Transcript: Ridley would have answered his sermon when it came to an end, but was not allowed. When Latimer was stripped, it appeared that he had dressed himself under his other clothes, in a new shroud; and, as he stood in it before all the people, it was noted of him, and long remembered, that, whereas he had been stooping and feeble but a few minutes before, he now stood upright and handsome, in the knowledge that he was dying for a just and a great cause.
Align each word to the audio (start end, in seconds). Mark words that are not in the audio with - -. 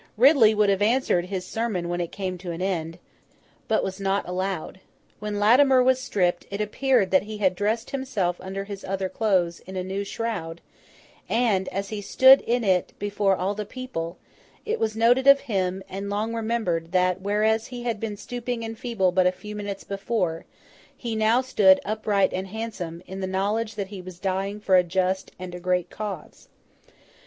Ridley 0.17 0.55
would 0.55 0.69
have 0.71 0.81
answered 0.81 1.25
his 1.25 1.45
sermon 1.45 1.87
when 1.87 2.01
it 2.01 2.11
came 2.11 2.35
to 2.39 2.49
an 2.49 2.59
end, 2.59 2.97
but 3.67 3.83
was 3.83 3.99
not 3.99 4.27
allowed. 4.27 4.79
When 5.19 5.37
Latimer 5.39 5.83
was 5.83 6.01
stripped, 6.01 6.47
it 6.49 6.59
appeared 6.59 7.11
that 7.11 7.21
he 7.21 7.37
had 7.37 7.53
dressed 7.53 7.91
himself 7.91 8.41
under 8.41 8.63
his 8.63 8.83
other 8.83 9.09
clothes, 9.09 9.59
in 9.59 9.75
a 9.75 9.83
new 9.83 10.03
shroud; 10.03 10.59
and, 11.29 11.67
as 11.67 11.89
he 11.89 12.01
stood 12.01 12.41
in 12.41 12.63
it 12.63 12.93
before 12.97 13.35
all 13.35 13.53
the 13.53 13.63
people, 13.63 14.17
it 14.65 14.79
was 14.79 14.95
noted 14.95 15.27
of 15.27 15.41
him, 15.41 15.83
and 15.87 16.09
long 16.09 16.33
remembered, 16.33 16.93
that, 16.93 17.21
whereas 17.21 17.67
he 17.67 17.83
had 17.83 17.99
been 17.99 18.17
stooping 18.17 18.65
and 18.65 18.79
feeble 18.79 19.11
but 19.11 19.27
a 19.27 19.31
few 19.31 19.55
minutes 19.55 19.83
before, 19.83 20.45
he 20.97 21.15
now 21.15 21.41
stood 21.41 21.79
upright 21.85 22.33
and 22.33 22.47
handsome, 22.47 23.03
in 23.05 23.19
the 23.19 23.27
knowledge 23.27 23.75
that 23.75 23.89
he 23.89 24.01
was 24.01 24.17
dying 24.17 24.59
for 24.59 24.75
a 24.75 24.83
just 24.83 25.29
and 25.37 25.53
a 25.53 25.59
great 25.59 25.91
cause. 25.91 26.47